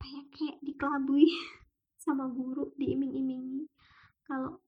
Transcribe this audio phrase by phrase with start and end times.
[0.00, 1.28] apa ya kayak dikelabui
[2.04, 3.68] sama guru diiming-imingi.
[4.24, 4.64] Kalau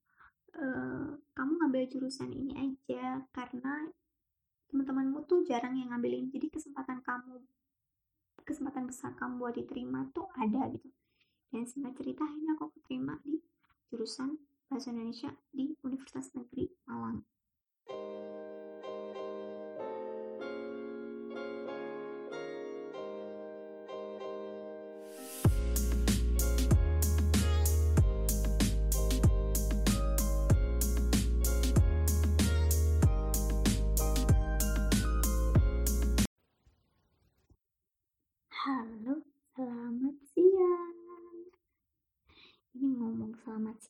[0.60, 3.88] uh, kamu ngambil jurusan ini aja karena
[4.68, 6.28] teman-temanmu tuh jarang yang ngambilin.
[6.28, 7.40] Jadi kesempatan kamu
[8.44, 10.92] kesempatan besar kamu buat diterima tuh ada gitu.
[11.48, 13.40] Dan singkat cerita akhirnya aku keterima di
[13.88, 14.36] jurusan
[14.68, 17.24] bahasa Indonesia di Universitas Negeri Malang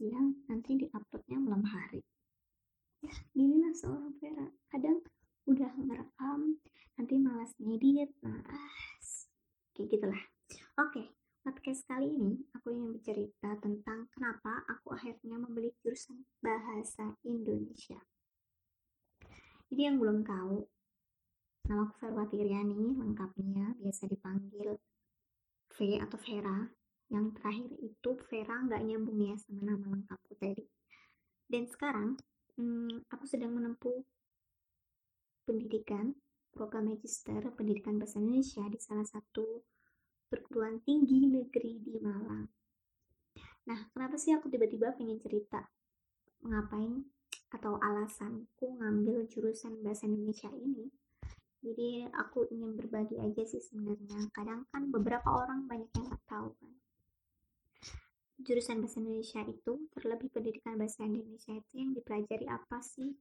[0.03, 2.03] siang, nanti diuploadnya malam hari.
[3.07, 4.51] Ya, ginilah seorang Vera.
[4.67, 4.99] Kadang
[5.47, 6.59] udah ngerekam,
[6.99, 9.31] nanti malas ngedit, malas.
[9.71, 10.23] Kayak gitulah.
[10.83, 11.15] Oke,
[11.47, 18.03] podcast kali ini aku ingin bercerita tentang kenapa aku akhirnya membeli jurusan Bahasa Indonesia.
[19.71, 20.67] Jadi yang belum tahu,
[21.63, 24.83] Nama aku Verwati Riani, lengkapnya biasa dipanggil
[25.71, 26.82] V atau Vera.
[27.13, 30.65] Yang terakhir itu Vera nggak nyambung ya sama nama lengkapku tadi.
[31.45, 32.17] Dan sekarang
[32.57, 34.01] hmm, aku sedang menempuh
[35.45, 36.17] pendidikan
[36.53, 39.61] program magister pendidikan bahasa Indonesia di salah satu
[40.33, 42.49] perguruan tinggi negeri di Malang.
[43.69, 45.69] Nah, kenapa sih aku tiba-tiba pengen cerita
[46.43, 47.05] ngapain
[47.53, 50.89] atau alasanku ngambil jurusan bahasa Indonesia ini?
[51.63, 56.51] jadi aku ingin berbagi aja sih sebenarnya kadang kan beberapa orang banyak yang nggak tahu
[56.59, 56.73] kan
[58.53, 63.17] jurusan bahasa Indonesia itu terlebih pendidikan bahasa Indonesia itu yang dipelajari apa sih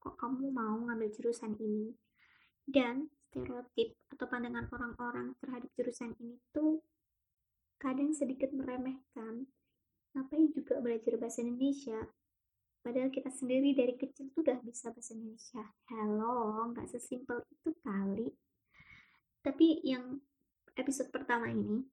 [0.00, 1.92] kok kamu mau ngambil jurusan ini
[2.64, 6.80] dan stereotip atau pandangan orang-orang terhadap jurusan ini tuh
[7.76, 9.44] kadang sedikit meremehkan
[10.16, 12.00] ngapain juga belajar bahasa Indonesia
[12.80, 15.60] Padahal kita sendiri dari kecil tuh udah bisa bahasa Indonesia.
[15.92, 18.32] Hello, nggak sesimpel itu kali.
[19.44, 20.16] Tapi yang
[20.80, 21.84] episode pertama ini,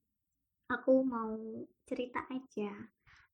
[0.67, 1.35] aku mau
[1.87, 2.71] cerita aja.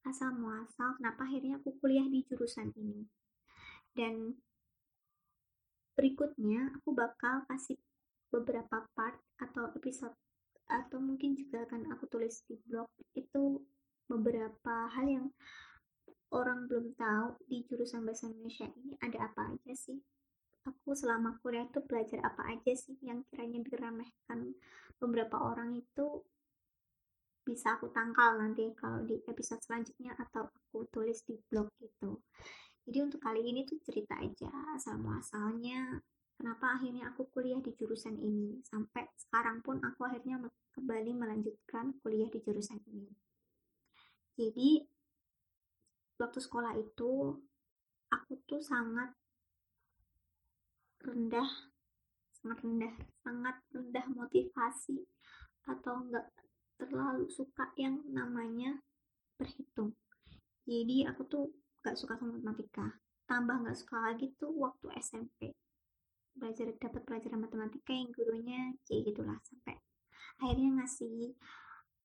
[0.03, 3.07] Asal muasal kenapa akhirnya aku kuliah di jurusan ini.
[3.93, 4.35] Dan
[5.93, 7.77] berikutnya aku bakal kasih
[8.33, 10.17] beberapa part atau episode
[10.65, 13.61] atau mungkin juga akan aku tulis di blog itu
[14.09, 15.27] beberapa hal yang
[16.33, 20.01] orang belum tahu di jurusan bahasa Indonesia ini ada apa aja sih.
[20.65, 24.57] Aku selama kuliah itu belajar apa aja sih yang kiranya diremehkan
[24.97, 26.23] beberapa orang itu
[27.43, 32.23] bisa aku tangkal nanti kalau di episode selanjutnya atau aku tulis di blog gitu.
[32.83, 35.99] Jadi untuk kali ini tuh cerita aja asal muasalnya
[36.39, 38.59] kenapa akhirnya aku kuliah di jurusan ini.
[38.63, 40.39] Sampai sekarang pun aku akhirnya
[40.75, 43.11] kembali melanjutkan kuliah di jurusan ini.
[44.33, 44.83] Jadi
[46.19, 47.37] waktu sekolah itu
[48.09, 49.11] aku tuh sangat
[51.03, 51.49] rendah
[52.39, 52.93] sangat rendah
[53.23, 55.03] sangat rendah motivasi
[55.67, 56.27] atau enggak
[56.87, 58.79] terlalu suka yang namanya
[59.37, 59.95] berhitung.
[60.63, 61.45] Jadi aku tuh
[61.83, 62.99] gak suka sama matematika.
[63.27, 65.51] Tambah gak suka lagi tuh waktu SMP
[66.33, 69.77] belajar dapat pelajaran matematika yang gurunya kayak gitulah sampai
[70.41, 71.37] akhirnya ngasih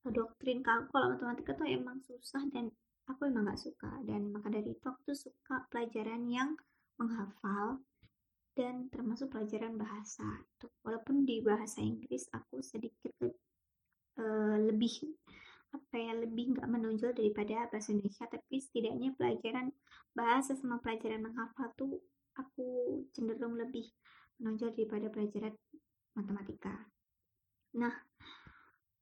[0.05, 2.69] doktrin kalau kalau matematika tuh emang susah dan
[3.09, 3.91] aku emang gak suka.
[4.05, 6.55] Dan maka dari itu aku tuh suka pelajaran yang
[7.01, 7.81] menghafal
[8.53, 10.45] dan termasuk pelajaran bahasa.
[10.59, 13.15] Itu walaupun di bahasa Inggris aku sedikit
[14.19, 15.15] uh, lebih
[15.69, 18.27] apa ya lebih nggak menonjol daripada bahasa Indonesia.
[18.27, 19.73] Tapi setidaknya pelajaran
[20.13, 22.03] bahasa sama pelajaran menghafal tuh
[22.37, 23.87] aku cenderung lebih
[24.39, 25.55] menonjol daripada pelajaran
[26.15, 26.75] matematika.
[27.79, 27.95] Nah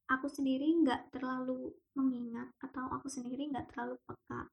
[0.07, 4.49] aku sendiri nggak terlalu mengingat atau aku sendiri nggak terlalu peka.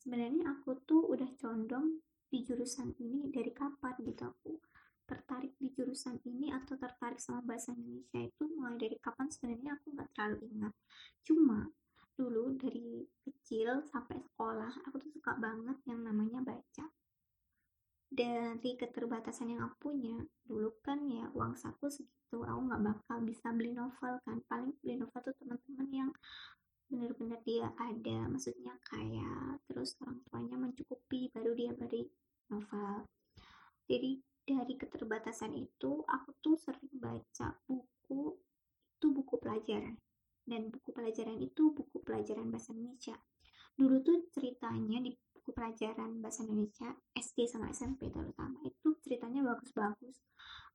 [0.00, 4.58] Sebenarnya aku tuh udah condong di jurusan ini dari kapan gitu aku
[5.06, 9.86] tertarik di jurusan ini atau tertarik sama bahasa Indonesia itu mulai dari kapan sebenarnya aku
[9.94, 10.74] nggak terlalu ingat.
[11.22, 11.70] Cuma
[12.18, 16.86] dulu dari kecil sampai sekolah aku tuh suka banget yang namanya baca.
[18.06, 23.54] Dari keterbatasan yang aku punya dulu kan ya uang saku segitu aku nggak bakal bisa
[23.54, 24.42] beli novel kan.
[24.50, 26.10] Paling beli novel tuh teman-teman yang
[26.86, 32.06] benar-benar dia ada maksudnya kaya terus orang tuanya mencukupi baru dia beri
[32.50, 33.06] novel.
[33.86, 38.38] Jadi dari keterbatasan itu aku tuh sering baca buku
[38.96, 39.98] itu buku pelajaran.
[40.46, 43.18] Dan buku pelajaran itu buku pelajaran bahasa Indonesia.
[43.74, 50.22] Dulu tuh ceritanya di buku pelajaran bahasa Indonesia SD sama SMP terutama itu ceritanya bagus-bagus.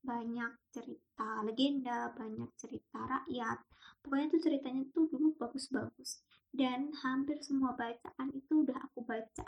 [0.04, 3.64] Banyak cerita legenda banyak cerita rakyat.
[4.04, 6.20] Pokoknya tuh ceritanya tuh dulu bagus-bagus.
[6.52, 9.48] Dan hampir semua bacaan itu udah aku baca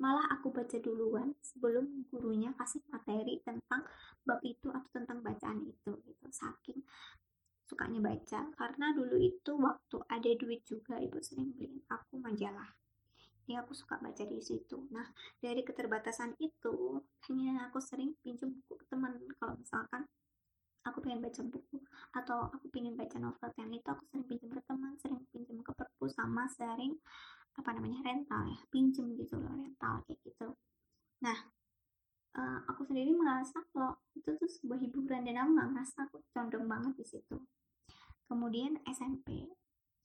[0.00, 3.84] malah aku baca duluan sebelum gurunya kasih materi tentang
[4.24, 6.26] bab itu atau tentang bacaan itu gitu.
[6.32, 6.80] Saking
[7.68, 8.48] sukanya baca.
[8.56, 12.72] Karena dulu itu waktu ada duit juga ibu sering beliin aku majalah.
[13.44, 14.88] Jadi aku suka baca di situ.
[14.90, 15.04] Nah
[15.38, 19.20] dari keterbatasan itu hanya aku sering pinjam buku ke teman.
[19.36, 20.08] Kalau misalkan
[20.84, 21.78] aku pengen baca buku
[22.16, 25.72] atau aku pengen baca novel yang itu aku sering pinjam ke teman sering pinjam ke
[25.76, 26.96] perpus sama sering
[27.58, 30.48] apa namanya rental ya pinjem gitu loh rental kayak gitu.
[31.22, 31.38] Nah
[32.38, 36.66] uh, aku sendiri merasa kalau itu tuh sebuah hiburan dan aku nggak merasa aku condong
[36.66, 37.36] banget di situ.
[38.30, 39.50] Kemudian SMP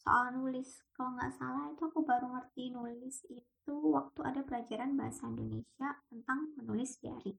[0.01, 5.25] soal nulis kalau nggak salah itu aku baru ngerti nulis itu waktu ada pelajaran bahasa
[5.25, 7.33] Indonesia tentang menulis diary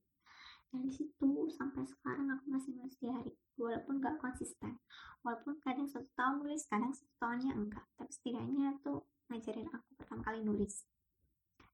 [0.77, 4.77] dari situ sampai sekarang aku masih nulis diary walaupun nggak konsisten.
[5.25, 7.87] Walaupun kadang satu tahun nulis kadang satu tahunnya enggak.
[7.97, 10.87] Tapi setidaknya tuh ngajarin aku pertama kali nulis.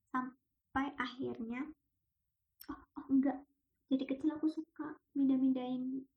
[0.08, 1.68] Sampai akhirnya
[2.68, 3.38] oh, oh enggak.
[3.92, 6.08] Jadi kecil aku suka minda-mindain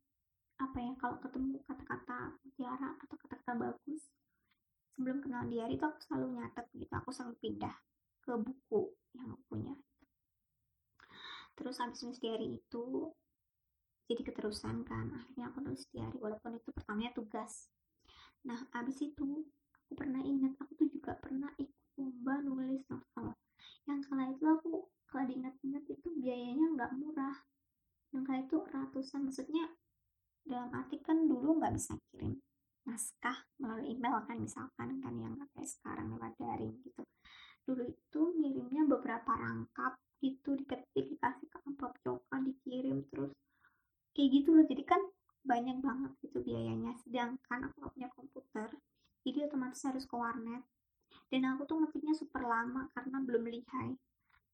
[0.56, 4.08] apa ya kalau ketemu kata-kata mutiara atau kata-kata bagus
[4.96, 6.94] sebelum kenal diary itu aku selalu nyatet gitu.
[6.96, 7.76] Aku selalu pindah
[8.24, 9.76] ke buku yang aku punya.
[11.56, 13.12] Terus habis nulis diary itu
[14.08, 15.12] jadi keterusan kan.
[15.12, 17.68] Akhirnya aku nulis diary walaupun itu pertamanya tugas.
[18.48, 19.44] Nah habis itu
[19.86, 23.38] aku pernah ingat aku tuh juga pernah ikut lomba nulis novel
[23.86, 27.38] yang kala itu aku kalau diingat-ingat itu biayanya nggak murah
[28.10, 28.58] yang kala itu
[28.96, 29.68] ratusan maksudnya
[30.48, 32.40] dalam arti kan dulu nggak bisa kirim
[32.88, 37.04] naskah melalui email kan misalkan kan yang kayak sekarang lewat daring gitu.
[37.68, 43.36] Dulu itu ngirimnya beberapa rangkap itu diketik dikasih ke amplop coklat dikirim terus
[44.16, 44.64] kayak gitu loh.
[44.64, 45.02] Jadi kan
[45.44, 46.96] banyak banget gitu biayanya.
[47.04, 48.72] Sedangkan aku punya komputer
[49.28, 50.64] jadi otomatis harus ke warnet.
[51.28, 53.92] Dan aku tuh ngetiknya super lama karena belum lihai.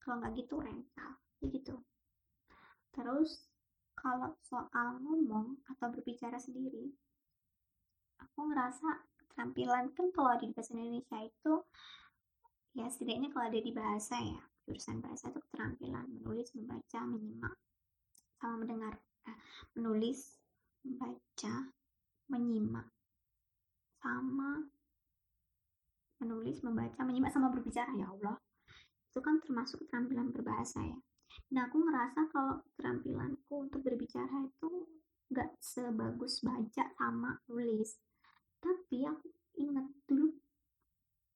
[0.02, 1.78] Kalau nggak gitu rental begitu
[2.92, 3.51] terus
[4.02, 6.90] kalau soal ngomong atau berbicara sendiri
[8.18, 11.54] aku ngerasa keterampilan kan kalau di bahasa Indonesia itu
[12.74, 17.56] ya setidaknya kalau ada di bahasa ya jurusan bahasa itu keterampilan menulis membaca menyimak
[18.42, 18.94] sama mendengar
[19.30, 19.38] nah,
[19.78, 20.42] menulis
[20.82, 21.54] membaca
[22.26, 22.90] menyimak
[24.02, 24.66] sama
[26.22, 28.38] menulis, membaca, menyimak sama berbicara ya Allah.
[29.10, 30.98] Itu kan termasuk keterampilan berbahasa ya.
[31.52, 34.88] Nah aku ngerasa kalau keterampilanku untuk berbicara itu
[35.32, 38.00] nggak sebagus baca sama nulis.
[38.60, 39.28] Tapi aku
[39.60, 40.32] ingat dulu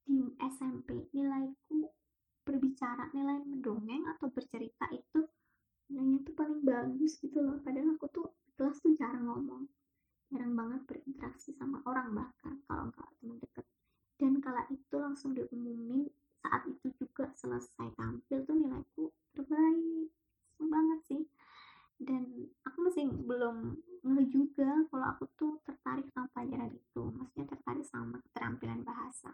[0.06, 1.89] di SMP nilaiku
[2.45, 5.25] berbicara, nilai mendongeng atau bercerita itu
[5.89, 7.57] nilainya tuh paling bagus gitu loh.
[7.59, 9.68] Padahal aku tuh kelas tuh jarang ngomong
[10.31, 13.65] jarang banget berinteraksi sama orang bahkan kalau nggak teman dekat
[14.18, 16.09] dan kala itu langsung diumumin
[16.45, 20.13] saat itu juga selesai tampil tuh nilaiku terbaik.
[20.62, 21.24] Banget sih.
[21.97, 27.01] Dan aku masih belum ngeh juga kalau aku tuh tertarik sama pelajaran itu.
[27.01, 29.33] Maksudnya tertarik sama keterampilan bahasa.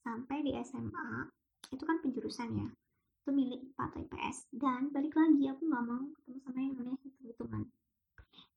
[0.00, 1.28] Sampai di SMA
[1.68, 2.68] itu kan penjurusan ya
[3.24, 6.98] itu milik IPA atau IPS dan balik lagi aku nggak mau ketemu sama yang namanya
[7.00, 7.64] hitung-hitungan.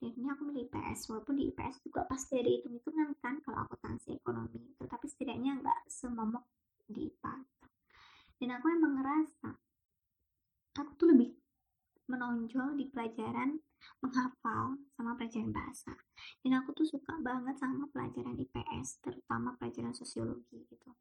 [0.04, 4.60] Akhirnya aku milih IPS walaupun di IPS juga pasti ada hitung-hitungan kan kalau akuntansi ekonomi.
[4.76, 6.44] Itu tapi setidaknya nggak semomok
[6.84, 7.34] di IPA
[8.38, 9.58] dan aku emang ngerasa
[10.78, 11.34] aku tuh lebih
[12.08, 13.60] menonjol di pelajaran
[14.02, 15.94] menghafal sama pelajaran bahasa.
[16.42, 20.92] Dan aku tuh suka banget sama pelajaran IPS terutama pelajaran sosiologi gitu.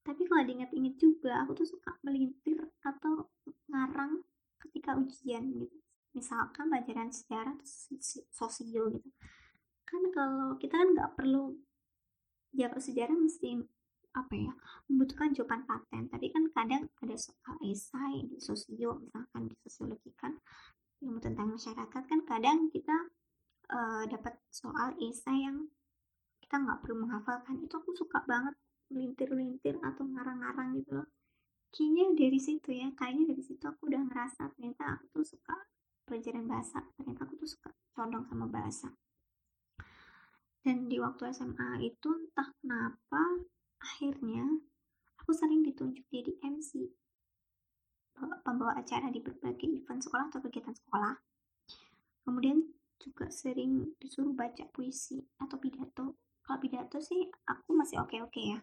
[0.00, 3.30] Tapi kalau diingat-ingat juga aku tuh suka melintir atau
[3.68, 4.24] ngarang
[4.68, 5.78] ketika ujian gitu.
[6.16, 7.68] Misalkan pelajaran sejarah atau
[8.34, 9.10] sosio gitu.
[9.86, 11.54] Kan kalau kita kan nggak perlu
[12.50, 13.62] ya sejarah mesti
[14.10, 14.52] apa ya
[14.90, 16.10] membutuhkan jawaban paten.
[16.10, 20.34] Tapi kan kadang ada soal esai di sosio misalkan di sosiologi kan
[21.00, 23.08] ilmu tentang masyarakat kan kadang kita
[23.70, 25.70] uh, dapat soal esai yang
[26.42, 27.62] kita nggak perlu menghafalkan.
[27.62, 28.58] Itu aku suka banget
[28.90, 31.08] melintir-lintir atau ngarang-ngarang gitu loh.
[31.70, 35.54] Kayaknya dari situ ya kayaknya dari situ aku udah ngerasa ternyata aku tuh suka
[36.02, 38.90] pelajaran bahasa ternyata aku tuh suka condong sama bahasa.
[40.60, 43.22] Dan di waktu SMA itu entah kenapa
[43.80, 44.44] akhirnya
[45.20, 46.88] aku sering ditunjuk jadi MC
[48.44, 51.16] pembawa acara di berbagai event sekolah atau kegiatan sekolah.
[52.26, 52.60] Kemudian
[53.00, 56.20] juga sering disuruh baca puisi atau pidato.
[56.44, 58.60] Kalau pidato sih aku masih oke-oke ya.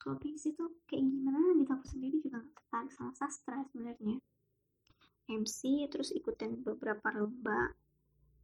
[0.00, 4.16] Kalau puisi tuh kayak gimana gitu aku sendiri juga gak tertarik sama sastra sebenarnya.
[5.28, 7.76] MC terus ikutin beberapa lomba.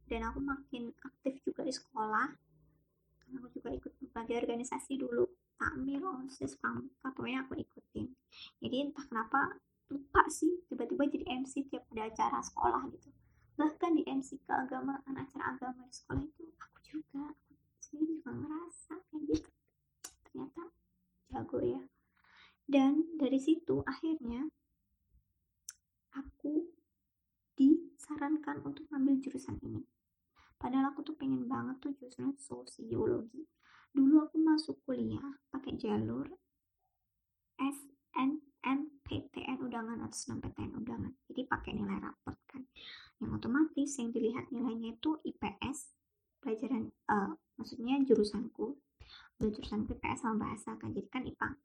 [0.05, 2.50] Dan aku makin aktif juga di sekolah
[3.37, 5.27] aku juga ikut berbagai organisasi dulu.
[5.55, 8.09] Takmir osis pramuka pokoknya aku ikutin.
[8.59, 9.61] Jadi entah kenapa
[9.91, 13.09] lupa sih tiba-tiba jadi MC tiap ada acara sekolah gitu.
[13.59, 18.93] Bahkan di MC keagamaan acara agama di sekolah itu aku juga aku sendiri juga ngerasa
[19.11, 19.49] kayak gitu.
[20.25, 20.63] Ternyata
[21.29, 21.81] jago ya.
[22.65, 24.47] Dan dari situ akhirnya
[26.15, 26.71] aku
[27.53, 29.85] disarankan untuk ngambil jurusan ini
[30.61, 33.49] padahal aku tuh pengen banget tuh jurusan sosiologi.
[33.91, 36.29] Dulu aku masuk kuliah pakai jalur
[37.57, 42.61] SNMPTN undangan atau SNMPTN undangan jadi pakai nilai raport kan.
[43.17, 45.97] Yang otomatis yang dilihat nilainya itu IPS
[46.39, 48.77] pelajaran uh, maksudnya jurusanku.
[49.41, 51.57] Jurusan PPS sama bahasa kan jadi kan IPA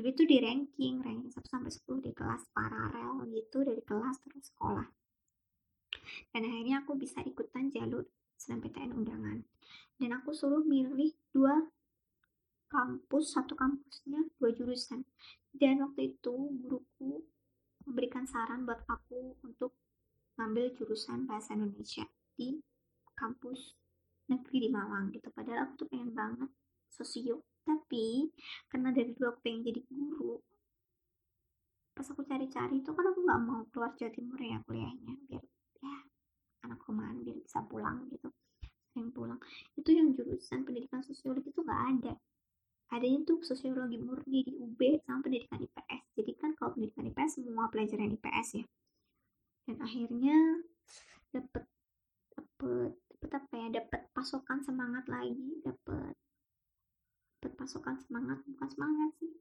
[0.00, 4.48] jadi itu di ranking ranking 1 sampai 10 di kelas paralel gitu dari kelas terus
[4.48, 4.88] sekolah
[6.32, 8.06] dan akhirnya aku bisa ikutan jalur
[8.40, 9.44] SNMPTN undangan.
[10.00, 11.68] Dan aku suruh milih dua
[12.70, 15.04] kampus satu kampusnya dua jurusan.
[15.50, 17.26] Dan waktu itu guruku
[17.84, 19.74] memberikan saran buat aku untuk
[20.38, 22.06] ngambil jurusan bahasa Indonesia
[22.38, 22.56] di
[23.18, 23.76] kampus
[24.30, 25.28] negeri di Malang gitu.
[25.34, 26.50] Padahal aku tuh pengen banget
[26.88, 27.44] sosio.
[27.60, 28.32] Tapi
[28.72, 30.40] karena dari dulu aku pengen jadi guru
[32.00, 35.44] pas aku cari-cari itu kan aku nggak mau keluar Jawa Timur ya kuliahnya biar
[37.40, 38.28] bisa pulang gitu.
[38.92, 39.40] Sering pulang.
[39.74, 42.12] Itu yang jurusan pendidikan sosiologi itu nggak ada.
[42.90, 47.72] Adanya tuh sosiologi murni di UB sama pendidikan IPS jadi kan kalau pendidikan IPS semua
[47.72, 48.64] pelajaran IPS ya.
[49.64, 50.36] Dan akhirnya
[51.32, 51.64] dapet
[52.36, 53.68] dapet dapet apa ya?
[53.80, 56.12] Dapet pasokan semangat lagi dapet
[57.40, 58.44] dapet pasokan semangat.
[58.44, 59.32] Bukan semangat sih.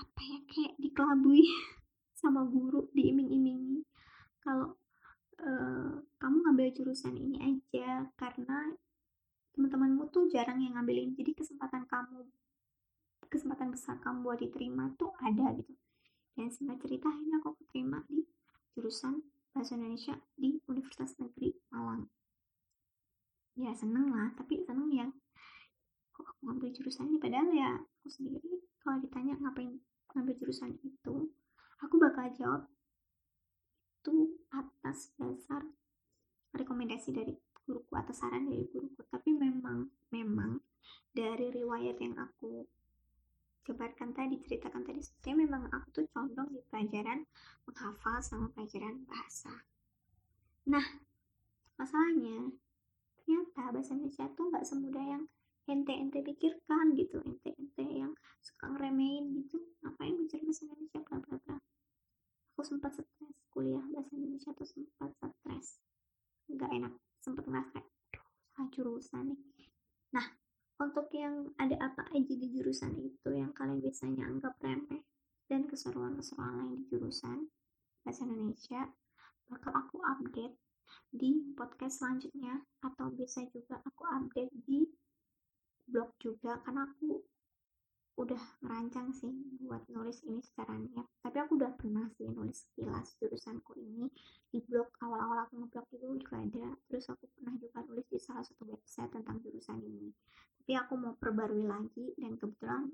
[0.00, 0.38] Apa ya?
[0.48, 1.44] Kayak dikelabui
[2.20, 3.84] sama guru diiming-imingi.
[4.40, 4.80] Kalau
[5.40, 8.74] uh, kamu ngambil jurusan ini aja karena
[9.54, 11.14] teman-temanmu tuh jarang yang ngambilin.
[11.14, 12.26] Jadi kesempatan kamu
[13.30, 15.74] kesempatan besar kamu buat diterima tuh ada gitu.
[16.34, 18.26] Dan singkat cerita akhirnya aku keterima di
[18.74, 19.22] jurusan
[19.54, 22.10] bahasa Indonesia di Universitas Negeri Malang.
[23.54, 25.10] Ya seneng lah tapi seneng yang
[26.10, 27.18] kok aku ngambil jurusan ini?
[27.22, 29.78] Padahal ya aku sendiri kalau ditanya ngapain
[30.14, 31.30] ngambil jurusan itu
[31.82, 32.62] aku bakal jawab
[34.04, 35.64] itu atas dasar
[36.52, 37.32] rekomendasi dari
[37.64, 39.00] guruku atau saran dari guruku.
[39.08, 40.60] Tapi memang memang
[41.08, 42.68] dari riwayat yang aku
[43.64, 47.24] jabarkan tadi ceritakan tadi saya memang aku tuh condong di pelajaran
[47.64, 49.64] menghafal sama pelajaran bahasa.
[50.68, 50.84] Nah
[51.80, 52.52] masalahnya
[53.24, 55.24] ternyata bahasa Indonesia tuh nggak semudah yang
[55.64, 58.12] ente-ente pikirkan gitu ente-ente yang
[58.44, 59.64] suka ngeremehin gitu.
[59.80, 61.56] Ngapain belajar bahasa Indonesia bla bla bla
[62.54, 65.10] aku sempat stres kuliah bahasa Indonesia tuh sempat
[65.42, 65.82] stres.
[66.46, 67.82] Nggak enak sempet ngerasa
[68.54, 69.40] salah jurusan nih.
[70.14, 70.26] Nah
[70.78, 75.02] untuk yang ada apa aja di jurusan itu yang kalian biasanya anggap remeh
[75.50, 77.50] dan keseruan-keseruan lain di jurusan
[78.06, 78.86] bahasa Indonesia
[79.50, 80.54] bakal aku update
[81.10, 84.86] di podcast selanjutnya atau bisa juga aku update di
[85.90, 87.22] blog juga karena aku
[88.14, 91.06] udah merancang sih buat nulis ini secara niat.
[91.18, 94.06] Tapi aku udah pernah sih nulis sekilas jurusanku ini
[94.50, 94.94] di blog.
[95.02, 96.66] Awal-awal aku ngeblog itu juga ada.
[96.86, 100.14] Terus aku pernah juga nulis di salah satu website tentang jurusan ini.
[100.62, 102.88] Tapi aku mau perbarui lagi dan kebetulan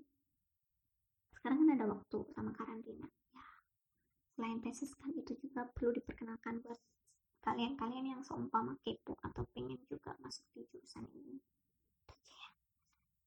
[1.36, 3.08] sekarang kan ada waktu sama karantina.
[3.36, 3.44] Ya
[4.40, 6.80] selain tesis kan itu juga perlu diperkenalkan buat
[7.44, 11.36] kalian-kalian yang seumpama kepo atau pengen juga masuk di jurusan ini.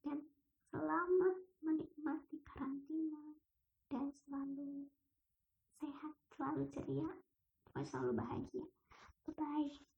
[0.02, 0.26] Dan
[0.74, 3.40] selamat menikmati karantina
[3.88, 4.92] dan selalu
[5.80, 7.12] sehat, selalu ceria,
[7.72, 8.66] dan selalu bahagia.
[9.26, 9.93] Bye-bye.